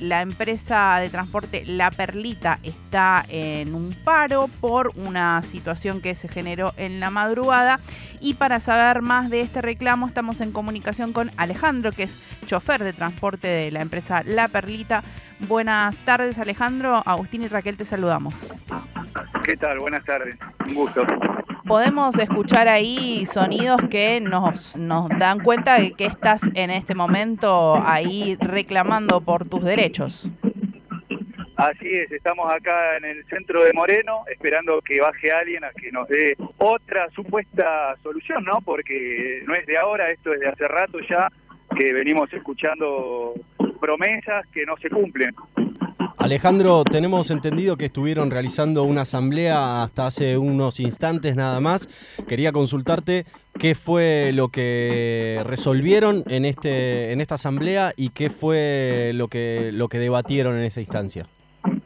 [0.00, 6.28] La empresa de transporte La Perlita está en un paro por una situación que se
[6.28, 7.80] generó en la madrugada
[8.20, 12.16] y para saber más de este reclamo estamos en comunicación con Alejandro, que es
[12.46, 15.02] chofer de transporte de la empresa La Perlita.
[15.48, 18.48] Buenas tardes Alejandro, Agustín y Raquel te saludamos.
[19.42, 19.80] ¿Qué tal?
[19.80, 21.04] Buenas tardes, un gusto.
[21.68, 27.78] Podemos escuchar ahí sonidos que nos, nos dan cuenta de que estás en este momento
[27.84, 30.26] ahí reclamando por tus derechos.
[31.56, 35.92] Así es, estamos acá en el centro de Moreno esperando que baje alguien a que
[35.92, 38.60] nos dé otra supuesta solución, ¿no?
[38.64, 41.30] Porque no es de ahora, esto es de hace rato ya
[41.76, 43.34] que venimos escuchando
[43.78, 45.34] promesas que no se cumplen.
[46.18, 51.88] Alejandro, tenemos entendido que estuvieron realizando una asamblea hasta hace unos instantes nada más.
[52.26, 53.24] Quería consultarte
[53.58, 59.70] qué fue lo que resolvieron en este en esta asamblea y qué fue lo que
[59.72, 61.26] lo que debatieron en esta instancia.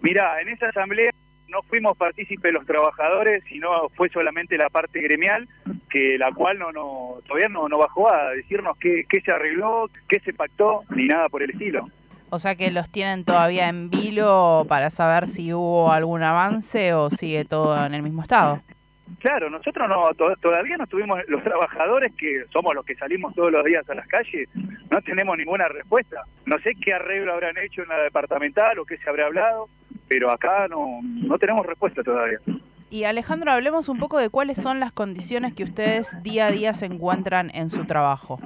[0.00, 1.10] Mira, en esta asamblea
[1.48, 5.48] no fuimos partícipes los trabajadores, sino fue solamente la parte gremial,
[5.90, 9.90] que la cual no, no todavía no, no bajó a decirnos qué, qué se arregló,
[10.08, 11.88] qué se pactó, ni nada por el estilo.
[12.30, 17.10] O sea que los tienen todavía en vilo para saber si hubo algún avance o
[17.10, 18.60] sigue todo en el mismo estado.
[19.18, 20.08] Claro, nosotros no
[20.40, 24.06] todavía no tuvimos, los trabajadores que somos los que salimos todos los días a las
[24.06, 26.22] calles, no tenemos ninguna respuesta.
[26.46, 29.68] No sé qué arreglo habrán hecho en la departamental o qué se habrá hablado,
[30.08, 32.38] pero acá no, no tenemos respuesta todavía.
[32.90, 36.74] Y Alejandro, hablemos un poco de cuáles son las condiciones que ustedes día a día
[36.74, 38.40] se encuentran en su trabajo.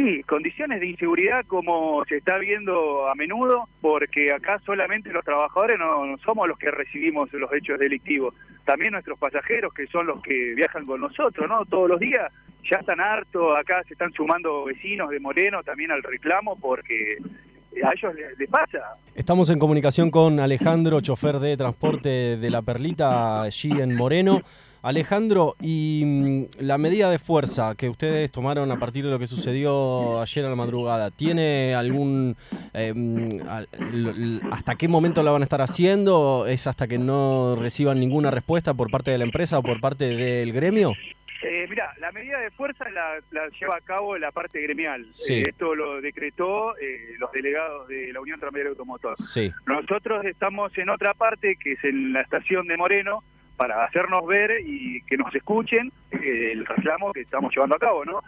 [0.00, 5.78] Sí, condiciones de inseguridad como se está viendo a menudo, porque acá solamente los trabajadores
[5.78, 8.32] no, somos los que recibimos los hechos delictivos,
[8.64, 11.66] también nuestros pasajeros que son los que viajan con nosotros, ¿no?
[11.66, 12.32] Todos los días
[12.70, 17.18] ya están hartos, acá se están sumando vecinos de Moreno también al reclamo porque
[17.84, 18.78] a ellos les, pasa.
[19.14, 24.40] Estamos en comunicación con Alejandro, chofer de transporte de La Perlita, allí en Moreno.
[24.82, 29.26] Alejandro, y mm, la medida de fuerza que ustedes tomaron a partir de lo que
[29.26, 32.36] sucedió ayer a la madrugada, ¿tiene algún...
[32.74, 36.46] Eh, mm, hasta qué momento la van a estar haciendo?
[36.46, 40.04] ¿Es hasta que no reciban ninguna respuesta por parte de la empresa o por parte
[40.06, 40.94] del gremio?
[41.42, 45.06] Eh, mira, la medida de fuerza la, lleva a cabo la parte gremial.
[45.28, 49.16] Eh, esto lo decretó eh, los delegados de la Unión Tranviaria Automotor.
[49.22, 49.50] Sí.
[49.66, 53.24] Nosotros estamos en otra parte, que es en la estación de Moreno,
[53.60, 58.06] para hacernos ver y que nos escuchen eh, el reclamo que estamos llevando a cabo,
[58.06, 58.22] ¿no?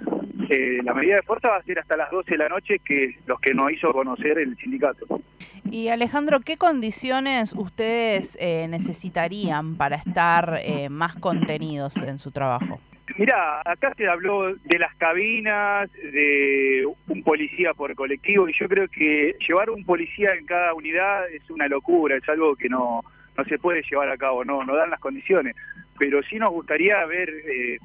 [0.50, 3.16] Eh, la medida de fuerza va a ser hasta las 12 de la noche, que
[3.24, 5.22] los que nos hizo conocer el sindicato.
[5.70, 10.60] Y Alejandro, ¿qué condiciones ustedes eh, necesitarían para estar
[10.90, 12.78] más contenidos en su trabajo?
[13.16, 18.86] Mira, acá se habló de las cabinas, de un policía por colectivo, y yo creo
[18.88, 23.02] que llevar un policía en cada unidad es una locura, es algo que no,
[23.36, 25.56] no se puede llevar a cabo, no, no dan las condiciones.
[25.98, 27.78] Pero sí nos gustaría ver eh,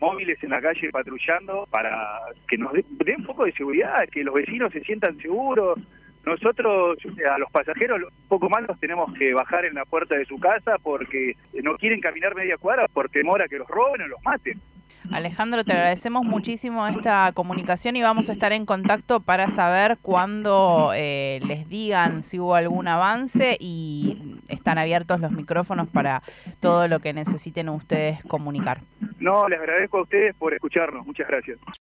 [0.00, 4.34] móviles en la calle patrullando para que nos den un poco de seguridad, que los
[4.34, 5.78] vecinos se sientan seguros.
[6.24, 6.98] Nosotros,
[7.30, 10.78] a los pasajeros, poco más los tenemos que bajar en la puerta de su casa
[10.82, 14.58] porque no quieren caminar media cuadra por temor a que los roben o los maten.
[15.10, 20.92] Alejandro, te agradecemos muchísimo esta comunicación y vamos a estar en contacto para saber cuándo
[20.94, 26.22] eh, les digan si hubo algún avance y están abiertos los micrófonos para
[26.60, 28.80] todo lo que necesiten ustedes comunicar.
[29.20, 31.06] No, les agradezco a ustedes por escucharnos.
[31.06, 31.58] Muchas gracias.